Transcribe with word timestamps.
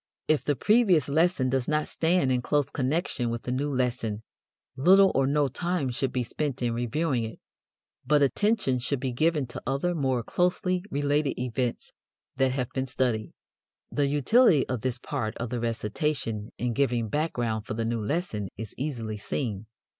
If 0.27 0.43
the 0.43 0.55
previous 0.55 1.07
lesson 1.09 1.47
does 1.49 1.67
not 1.67 1.87
stand 1.87 2.31
in 2.31 2.41
close 2.41 2.71
connection 2.71 3.29
with 3.29 3.43
the 3.43 3.51
new 3.51 3.71
lesson 3.71 4.23
little 4.75 5.11
or 5.13 5.27
no 5.27 5.47
time 5.47 5.91
should 5.91 6.11
be 6.11 6.23
spent 6.23 6.63
in 6.63 6.73
reviewing 6.73 7.23
it, 7.23 7.39
but 8.03 8.23
attention 8.23 8.79
should 8.79 8.99
be 8.99 9.11
given 9.11 9.45
to 9.45 9.61
other 9.67 9.93
more 9.93 10.23
closely 10.23 10.83
related 10.89 11.39
events 11.39 11.93
that 12.37 12.51
have 12.53 12.71
been 12.71 12.87
studied. 12.87 13.31
The 13.91 14.07
utility 14.07 14.67
of 14.67 14.81
this 14.81 14.97
part 14.97 15.37
of 15.37 15.51
the 15.51 15.59
recitation 15.59 16.51
in 16.57 16.73
giving 16.73 17.07
background 17.07 17.67
for 17.67 17.75
the 17.75 17.85
new 17.85 18.03
lesson 18.03 18.47
is 18.57 18.73
easily 18.79 19.17
seen. 19.17 19.67